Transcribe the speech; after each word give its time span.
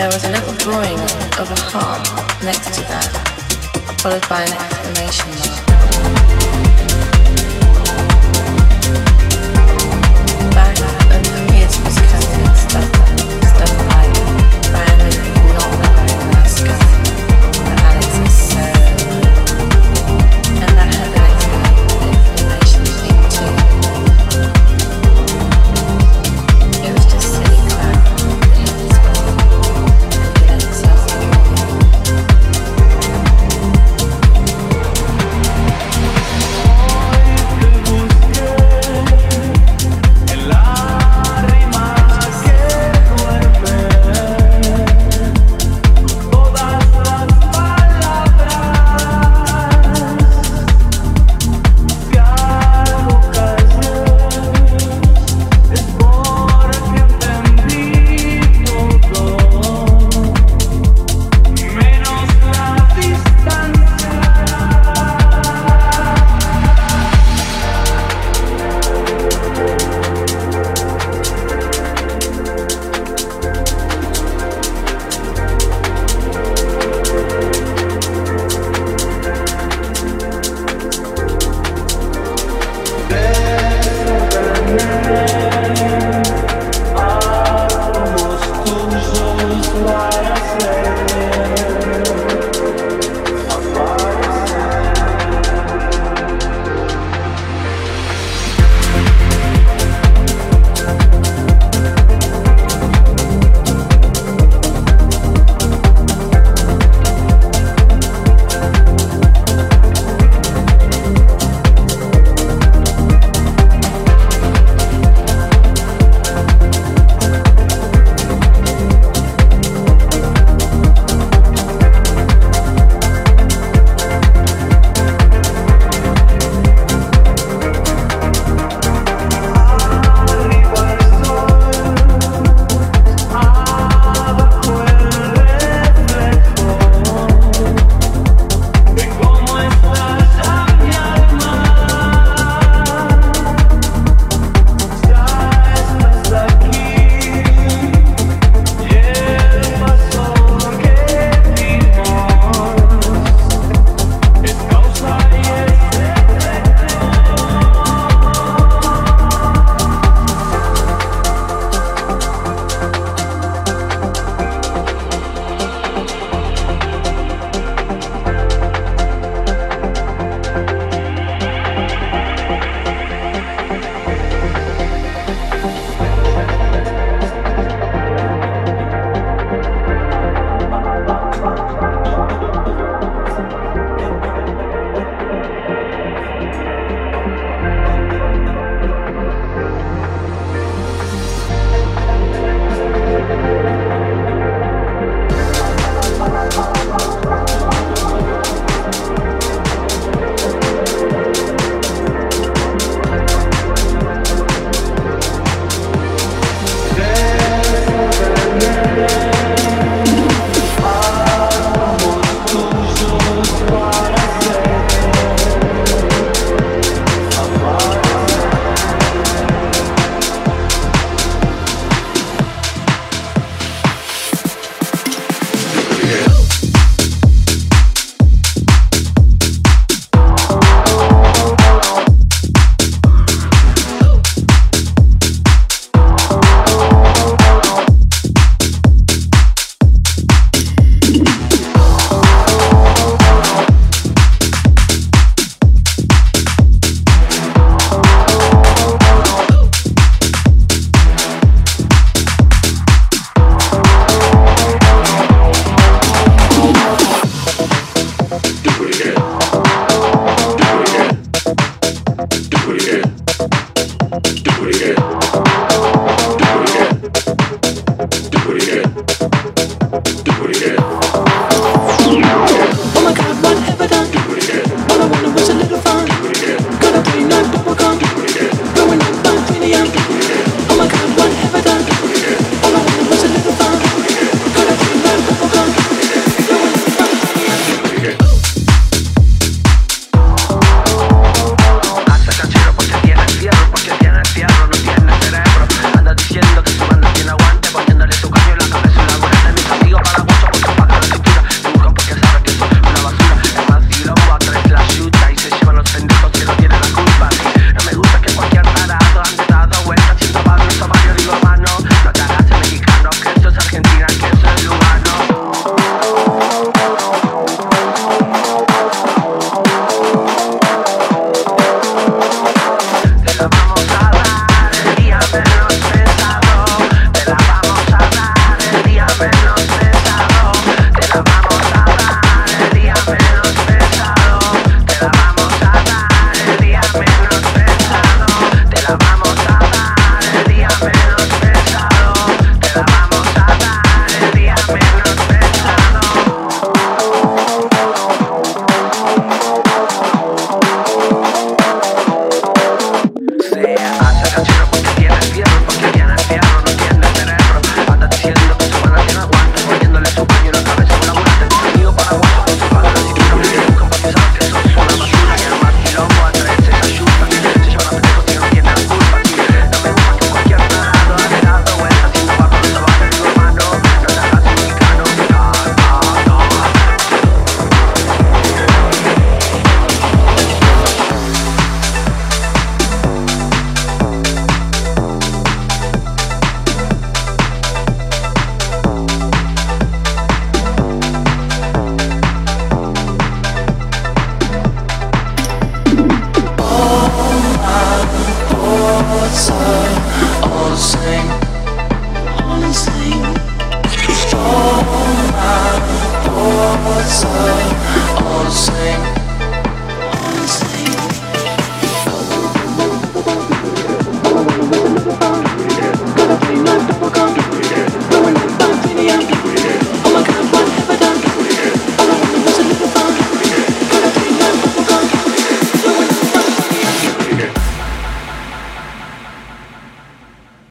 There 0.00 0.08
was 0.08 0.24
a 0.24 0.30
little 0.30 0.54
drawing 0.54 0.98
of 1.38 1.50
a 1.50 1.60
heart 1.60 2.08
next 2.42 2.74
to 2.74 2.80
that, 2.88 3.12
followed 4.00 4.26
by 4.30 4.40
an 4.40 4.52
exclamation 4.54 5.28
mark. 5.40 5.79